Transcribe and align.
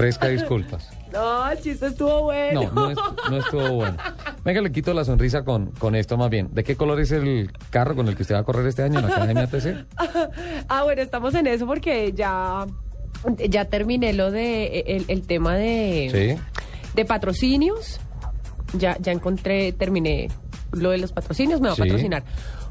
Ofrezca 0.00 0.28
disculpas. 0.28 0.88
No, 1.10 1.50
el 1.50 1.58
chiste 1.60 1.86
estuvo 1.88 2.22
bueno. 2.22 2.70
No, 2.72 2.72
no, 2.72 2.90
est- 2.92 3.00
no 3.28 3.36
estuvo 3.38 3.72
bueno. 3.72 3.96
Venga, 4.44 4.60
le 4.60 4.70
quito 4.70 4.94
la 4.94 5.04
sonrisa 5.04 5.42
con, 5.44 5.72
con 5.72 5.96
esto 5.96 6.16
más 6.16 6.30
bien. 6.30 6.50
¿De 6.52 6.62
qué 6.62 6.76
color 6.76 7.00
es 7.00 7.10
el 7.10 7.50
carro 7.70 7.96
con 7.96 8.06
el 8.06 8.14
que 8.14 8.22
usted 8.22 8.36
va 8.36 8.38
a 8.38 8.44
correr 8.44 8.64
este 8.68 8.84
año 8.84 9.00
en 9.00 9.08
la 9.08 9.12
Academia 9.16 9.48
TC? 9.48 9.86
Ah, 10.68 10.84
bueno, 10.84 11.02
estamos 11.02 11.34
en 11.34 11.48
eso 11.48 11.66
porque 11.66 12.12
ya, 12.12 12.64
ya 13.48 13.64
terminé 13.64 14.12
lo 14.12 14.30
de 14.30 14.84
el, 14.86 15.04
el 15.08 15.22
tema 15.26 15.56
de, 15.56 16.36
Sí. 16.38 16.42
de 16.94 17.04
patrocinios. 17.04 17.98
Ya, 18.78 18.96
ya 19.00 19.10
encontré, 19.10 19.72
terminé 19.72 20.28
lo 20.70 20.90
de 20.90 20.98
los 20.98 21.10
patrocinios, 21.10 21.60
me 21.60 21.70
va 21.70 21.74
Sí. 21.74 21.82
a 21.82 21.84
patrocinar 21.86 22.22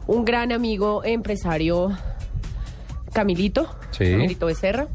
un 0.08 0.24
gran 0.24 0.54
amigo 0.54 1.04
empresario, 1.04 1.92
Camilito, 3.12 3.68
Sí. 3.92 4.12
Camilito 4.12 4.46
Becerra, 4.46 4.88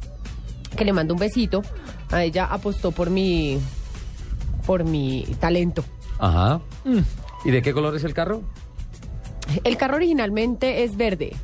que 0.79 0.85
le 0.87 0.95
mando 0.95 1.13
un 1.13 1.21
besito. 1.21 1.61
A 2.15 2.23
ella 2.25 2.45
apostó 2.47 2.93
por 2.93 3.11
mi, 3.11 3.59
por 4.67 4.85
mi 4.85 5.25
talento. 5.41 5.85
Ajá. 6.19 6.61
¿Y 7.45 7.51
de 7.51 7.61
qué 7.63 7.73
color 7.73 7.95
es 7.97 8.05
el 8.05 8.15
carro? 8.15 8.43
El 9.65 9.77
carro 9.77 9.97
originalmente 9.97 10.85
es 10.85 10.97
verde. 10.97 11.35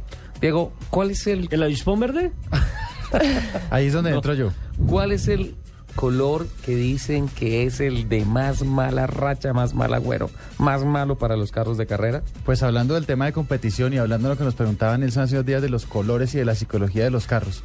Diego, 0.40 0.72
¿cuál 0.90 1.10
es 1.10 1.26
el, 1.26 1.48
¿El 1.50 1.62
avispón 1.62 2.00
verde? 2.00 2.32
Ahí 3.70 3.86
es 3.86 3.92
donde 3.92 4.10
No. 4.10 4.16
entro 4.16 4.34
yo. 4.34 4.50
cuál 4.86 5.12
es 5.12 5.28
el 5.28 5.56
color 5.96 6.46
que 6.64 6.76
dicen 6.76 7.28
que 7.28 7.66
es 7.66 7.80
el 7.80 8.08
de 8.08 8.24
más 8.24 8.62
mala 8.64 9.06
racha, 9.08 9.52
más 9.52 9.74
mal 9.74 9.92
agüero, 9.92 10.30
más 10.58 10.84
malo 10.84 11.18
para 11.18 11.36
los 11.36 11.50
carros 11.50 11.76
de 11.76 11.86
carrera? 11.86 12.22
Pues 12.46 12.62
hablando 12.62 12.94
del 12.94 13.06
tema 13.06 13.26
de 13.26 13.32
competición 13.32 13.92
y 13.92 13.98
hablando 13.98 14.28
de 14.28 14.34
lo 14.34 14.38
que 14.38 14.44
nos 14.44 14.54
preguntaban 14.54 15.00
Nelson 15.00 15.24
hace 15.24 15.34
unos 15.34 15.46
días 15.46 15.60
de 15.62 15.68
los 15.68 15.84
colores 15.86 16.32
y 16.34 16.38
de 16.38 16.44
la 16.44 16.54
psicología 16.54 17.04
de 17.04 17.10
los 17.10 17.26
carros. 17.26 17.62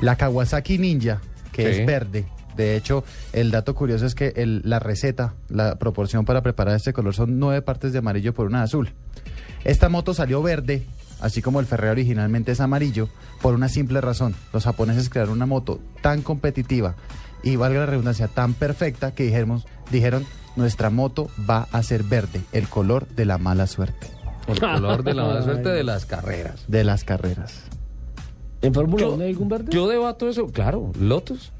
La 0.00 0.16
Kawasaki 0.16 0.78
Ninja, 0.78 1.20
que 1.52 1.72
Sí. 1.74 1.80
es 1.80 1.86
verde. 1.86 2.24
De 2.56 2.76
hecho, 2.76 3.04
el 3.32 3.50
dato 3.50 3.74
curioso 3.74 4.04
es 4.04 4.14
que 4.14 4.32
el- 4.36 4.60
la 4.64 4.78
receta, 4.78 5.34
la 5.48 5.76
proporción 5.76 6.24
para 6.24 6.42
preparar 6.42 6.76
este 6.76 6.92
color 6.92 7.14
son 7.14 7.38
nueve 7.38 7.62
partes 7.62 7.92
de 7.92 7.98
amarillo 7.98 8.34
por 8.34 8.46
una 8.46 8.58
de 8.58 8.64
azul. 8.64 8.90
Esta 9.64 9.88
moto 9.88 10.12
salió 10.12 10.42
verde, 10.42 10.84
así 11.20 11.40
como 11.40 11.60
el 11.60 11.66
Ferrari 11.66 11.92
originalmente 12.02 12.52
es 12.52 12.60
amarillo, 12.60 13.08
por 13.40 13.54
una 13.54 13.68
simple 13.68 14.00
razón. 14.00 14.34
Los 14.52 14.64
japoneses 14.64 15.08
crearon 15.08 15.34
una 15.34 15.46
moto 15.46 15.80
tan 16.02 16.20
competitiva 16.22 16.94
y, 17.42 17.56
valga 17.56 17.80
la 17.80 17.86
redundancia, 17.86 18.28
tan 18.28 18.54
perfecta 18.54 19.12
que 19.12 19.24
dijimos, 19.24 19.64
dijeron, 19.90 20.26
nuestra 20.56 20.90
moto 20.90 21.30
va 21.48 21.68
a 21.72 21.82
ser 21.82 22.02
verde, 22.02 22.42
el 22.52 22.68
color 22.68 23.08
de 23.08 23.24
la 23.24 23.38
mala 23.38 23.66
suerte, 23.66 24.08
El 24.46 24.60
color 24.60 25.02
de 25.04 25.14
la 25.14 25.24
mala 25.24 25.42
suerte 25.44 25.70
de 25.70 25.84
las 25.84 26.04
carreras. 26.04 26.64
de 26.68 26.84
las 26.84 27.04
carreras. 27.04 27.62
¿En 28.62 28.72
Fórmula 28.74 29.02
Yo- 29.04 29.14
1 29.14 29.24
hay 29.24 29.30
algún 29.30 29.48
verde? 29.48 29.66
Yo 29.70 29.88
debato 29.88 30.28
eso, 30.28 30.46
claro, 30.46 30.90
Lotus. 31.00 31.52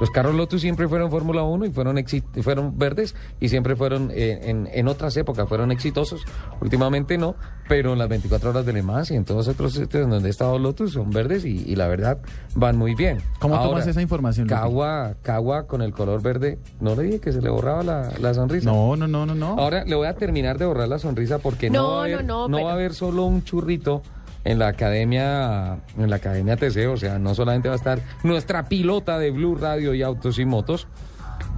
Los 0.00 0.08
carros 0.10 0.34
Lotus 0.34 0.62
siempre 0.62 0.88
fueron 0.88 1.10
Fórmula 1.10 1.42
1 1.42 1.66
y 1.66 1.70
fueron, 1.72 2.02
fueron 2.42 2.78
verdes 2.78 3.14
y 3.38 3.50
siempre 3.50 3.76
fueron, 3.76 4.10
eh, 4.14 4.40
en, 4.44 4.66
en 4.72 4.88
otras 4.88 5.14
épocas, 5.18 5.46
fueron 5.46 5.70
exitosos. 5.70 6.22
Últimamente 6.62 7.18
no, 7.18 7.34
pero 7.68 7.92
en 7.92 7.98
las 7.98 8.08
24 8.08 8.48
horas 8.48 8.64
de 8.64 8.72
Le 8.72 8.82
Mans 8.82 9.10
y 9.10 9.16
en 9.16 9.26
todos 9.26 9.46
otros 9.48 9.74
sitios 9.74 10.08
donde 10.08 10.26
he 10.28 10.30
estado 10.30 10.58
Lotus 10.58 10.92
son 10.94 11.10
verdes 11.10 11.44
y, 11.44 11.64
y 11.70 11.76
la 11.76 11.86
verdad 11.86 12.16
van 12.54 12.78
muy 12.78 12.94
bien. 12.94 13.18
¿Cómo 13.40 13.56
Ahora, 13.56 13.68
tomas 13.68 13.86
esa 13.88 14.00
información? 14.00 14.48
Cagua, 14.48 15.16
Cagua 15.20 15.66
con 15.66 15.82
el 15.82 15.92
color 15.92 16.22
verde, 16.22 16.58
no 16.80 16.94
le 16.94 17.02
dije 17.02 17.20
que 17.20 17.32
se 17.32 17.42
le 17.42 17.50
borraba 17.50 17.82
la, 17.82 18.10
la 18.18 18.32
sonrisa. 18.32 18.70
No, 18.72 18.96
no, 18.96 19.06
no, 19.06 19.26
no, 19.26 19.34
no. 19.34 19.48
Ahora 19.58 19.84
le 19.84 19.94
voy 19.96 20.06
a 20.06 20.14
terminar 20.14 20.56
de 20.56 20.64
borrar 20.64 20.88
la 20.88 20.98
sonrisa 20.98 21.40
porque 21.40 21.68
no, 21.68 21.82
No, 21.82 21.88
va 21.96 22.00
a 22.00 22.04
haber, 22.04 22.24
no, 22.24 22.48
no, 22.48 22.56
pero- 22.56 22.64
va 22.64 22.70
a 22.72 22.74
haber 22.74 22.94
solo 22.94 23.24
un 23.26 23.44
churrito 23.44 24.00
en 24.44 24.58
la 24.58 24.68
academia 24.68 25.78
en 25.98 26.10
la 26.10 26.16
academia 26.16 26.56
TC, 26.56 26.88
o 26.88 26.96
sea, 26.96 27.18
no 27.18 27.34
solamente 27.34 27.68
va 27.68 27.74
a 27.74 27.78
estar 27.78 28.00
nuestra 28.22 28.68
pilota 28.68 29.18
de 29.18 29.30
Blue 29.30 29.54
Radio 29.54 29.94
y 29.94 30.02
Autos 30.02 30.38
y 30.38 30.44
Motos. 30.44 30.86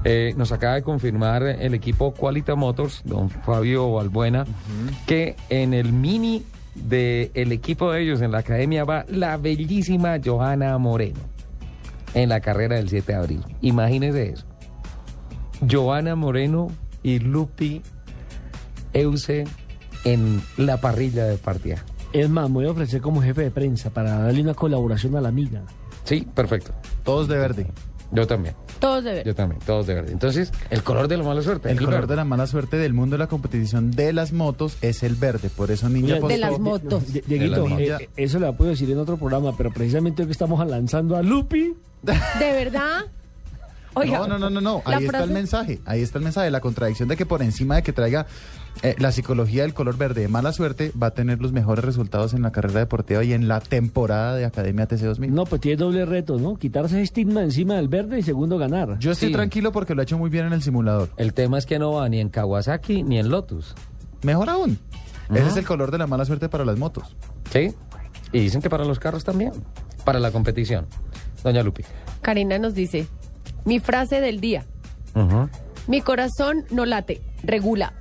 eh, 0.04 0.34
nos 0.37 0.50
acaba 0.53 0.75
de 0.75 0.82
confirmar 0.82 1.44
el 1.44 1.75
equipo 1.75 2.12
Qualita 2.12 2.54
Motors, 2.56 3.03
don 3.04 3.31
Fabio 3.31 3.93
Balbuena, 3.93 4.44
que 5.06 5.37
en 5.48 5.75
el 5.75 5.93
mini 5.93 6.44
del 6.75 7.53
equipo 7.53 7.93
de 7.93 8.03
ellos 8.03 8.20
en 8.22 8.32
la 8.32 8.38
academia 8.38 8.84
va 8.84 9.04
la 9.09 9.37
bellísima 9.37 10.16
Johanna 10.25 10.76
Moreno 10.78 11.20
en 12.14 12.28
la 12.31 12.41
carrera 12.41 12.76
del 12.76 12.88
7 12.88 13.12
de 13.12 13.19
abril. 13.19 13.44
Imagínese 13.60 14.31
eso. 14.31 14.47
Joana 15.70 16.16
Moreno 16.16 16.69
y 17.03 17.20
Lupi 17.20 17.82
Euse 18.93 19.44
en 20.04 20.43
la 20.56 20.78
parrilla 20.78 21.25
de 21.26 21.37
partida. 21.38 21.84
Es 22.12 22.28
más, 22.28 22.49
me 22.49 22.55
voy 22.56 22.67
a 22.67 22.71
ofrecer 22.71 23.00
como 23.00 23.23
jefe 23.23 23.43
de 23.43 23.50
prensa 23.50 23.91
para 23.91 24.19
darle 24.19 24.43
una 24.43 24.55
colaboración 24.55 25.17
a 25.17 25.21
la 25.21 25.28
amiga. 25.28 25.62
Sí, 26.05 26.27
perfecto. 26.34 26.73
Todos 27.05 27.28
de 27.28 27.39
verde. 27.39 27.67
Yo 28.15 28.27
también, 28.27 28.55
Todos 28.78 29.05
de 29.05 29.11
verde. 29.15 29.25
yo 29.25 29.34
también, 29.34 29.61
todos 29.65 29.87
de 29.87 29.95
verde. 29.95 30.12
Entonces, 30.12 30.53
el 30.69 30.83
color 30.83 31.09
de 31.09 31.17
la 31.17 31.25
mala 31.25 31.41
suerte. 31.41 31.71
El 31.71 31.78
color 31.78 31.93
verde. 31.95 32.06
de 32.09 32.17
la 32.17 32.25
mala 32.27 32.47
suerte 32.47 32.77
del 32.77 32.93
mundo 32.93 33.15
de 33.15 33.19
la 33.21 33.27
competición 33.27 33.91
de 33.91 34.12
las 34.12 34.33
motos 34.34 34.77
es 34.83 35.03
el 35.03 35.15
verde. 35.15 35.49
Por 35.49 35.71
eso 35.71 35.89
Ninja 35.89 36.19
De 36.21 36.37
las 36.37 36.59
motos. 36.59 37.11
Die- 37.11 37.23
Dieguito, 37.27 37.67
eh, 37.78 37.97
eh, 38.00 38.09
eso 38.17 38.39
le 38.39 38.53
puedo 38.53 38.71
decir 38.71 38.91
en 38.91 38.99
otro 38.99 39.17
programa, 39.17 39.56
pero 39.56 39.71
precisamente 39.71 40.21
hoy 40.23 40.27
que 40.27 40.33
estamos 40.33 40.67
lanzando 40.67 41.17
a 41.17 41.23
Lupi, 41.23 41.73
¿De 42.03 42.53
verdad? 42.53 43.06
Oiga, 43.94 44.19
no, 44.20 44.26
no, 44.26 44.38
no, 44.38 44.50
no, 44.50 44.60
no. 44.60 44.82
Ahí 44.84 45.04
está 45.04 45.22
el 45.22 45.30
mensaje. 45.30 45.80
Ahí 45.84 46.00
está 46.03 46.19
el 46.19 46.25
mensaje. 46.25 46.50
La 46.50 46.60
contradicción 46.60 47.08
de 47.08 47.16
que 47.16 47.26
por 47.26 47.42
encima 47.42 47.76
de 47.76 47.82
que 47.82 47.92
traiga 47.92 48.26
eh, 48.82 48.94
la 48.98 49.12
psicología 49.12 49.62
del 49.62 49.75
color 49.75 49.97
verde 49.98 50.22
de 50.22 50.28
mala 50.28 50.53
suerte, 50.53 50.92
va 51.00 51.08
a 51.08 51.10
tener 51.10 51.41
los 51.42 51.53
mejores 51.53 51.84
resultados 51.84 52.32
en 52.32 52.41
la 52.42 52.52
carrera 52.52 52.81
deportiva 52.81 53.22
y 53.22 53.32
en 53.34 53.47
la 53.48 53.60
temporada 53.60 54.34
de 54.36 54.47
Academia 54.47 54.86
TC 54.86 55.02
2000. 55.02 55.34
no, 55.34 55.44
pues 55.44 55.60
tiene 55.60 55.76
doble 55.76 56.06
reto, 56.06 56.38
¿no? 56.38 56.56
Quitarse 56.56 56.94
ese 56.94 57.02
estigma 57.02 57.42
encima 57.42 57.75
del 57.75 57.88
verde 57.88 58.19
y 58.19 58.22
segundo 58.22 58.56
ganar. 58.56 58.98
Yo 58.98 59.12
estoy 59.12 59.28
Sí. 59.28 59.34
tranquilo 59.34 59.72
porque 59.72 59.94
lo 59.94 60.00
ha 60.00 60.04
hecho 60.04 60.16
muy 60.16 60.31
bien 60.31 60.47
en 60.47 60.54
el 60.54 60.62
simulador. 60.62 61.10
El 61.19 61.34
tema 61.34 61.58
es 61.58 61.66
que 61.66 61.78
no 61.78 61.92
va 61.92 62.08
ni 62.08 62.19
en 62.20 62.31
Kawasaki 62.31 63.02
ni 63.02 63.19
en 63.19 63.28
Lotus. 63.28 63.75
Mejor 64.22 64.48
aún. 64.48 64.78
Ese 65.34 65.48
es 65.48 65.56
el 65.56 65.64
color 65.66 65.91
de 65.91 65.98
la 65.98 66.06
mala 66.06 66.25
suerte 66.25 66.48
para 66.48 66.64
las 66.64 66.78
motos. 66.78 67.14
¿Sí? 67.52 67.72
Y 68.32 68.41
dicen 68.41 68.62
que 68.62 68.70
para 68.70 68.84
los 68.84 68.98
carros 68.98 69.25
también. 69.25 69.52
Para 70.04 70.19
la 70.19 70.31
competición. 70.31 70.86
Doña 71.44 71.62
Lupi. 71.62 71.82
Karina 72.22 72.58
nos 72.58 72.75
dice, 72.75 73.06
mi 73.65 73.81
frase 73.81 74.21
del 74.21 74.41
día, 74.41 74.65
mi 75.87 76.00
corazón 76.00 76.65
no 76.71 76.84
late, 76.84 77.21
regula. 77.43 77.95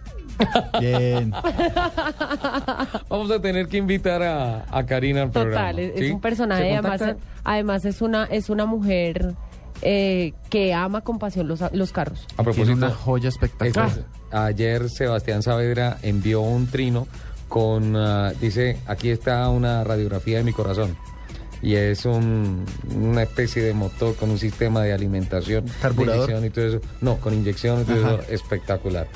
Bien. 0.79 1.31
Vamos 3.09 3.29
a 3.31 3.39
tener 3.39 3.67
que 3.67 3.77
invitar 3.77 4.23
a, 4.23 4.65
a 4.75 4.85
Karina 4.85 5.23
al 5.23 5.31
programa. 5.31 5.69
Total, 5.69 5.79
es, 5.79 5.99
¿sí? 5.99 6.05
es 6.05 6.11
un 6.13 6.21
personaje, 6.21 6.63
¿Se 6.63 6.77
además, 6.77 7.15
además 7.43 7.85
es 7.85 8.01
una, 8.01 8.25
es 8.25 8.49
una 8.49 8.65
mujer 8.65 9.35
eh, 9.83 10.33
que 10.49 10.73
ama 10.73 11.01
con 11.01 11.19
pasión 11.19 11.47
los, 11.47 11.61
los 11.73 11.91
carros. 11.91 12.27
A 12.37 12.43
propósito, 12.43 12.73
una 12.73 12.91
joya 12.91 13.29
espectacular. 13.29 13.89
Es. 13.89 14.05
ayer 14.31 14.89
Sebastián 14.89 15.41
Saavedra 15.41 15.97
envió 16.01 16.41
un 16.41 16.67
trino 16.67 17.07
con, 17.47 17.95
ah, 17.95 18.31
dice, 18.39 18.77
aquí 18.87 19.09
está 19.09 19.49
una 19.49 19.83
radiografía 19.83 20.37
de 20.37 20.43
mi 20.43 20.53
corazón. 20.53 20.95
Y 21.63 21.75
es 21.75 22.05
un- 22.05 22.65
una 22.95 23.23
especie 23.23 23.61
de 23.61 23.73
motor 23.73 24.15
con 24.15 24.31
un 24.31 24.39
sistema 24.39 24.81
de 24.83 24.93
alimentación, 24.93 25.65
de 25.81 26.45
y 26.45 26.49
todo 26.49 26.65
eso. 26.67 26.81
No, 27.01 27.17
con 27.17 27.33
inyección 27.33 27.81
y 27.81 27.83
todo 27.85 27.95
eso 27.97 28.21
espectacular. 28.29 29.07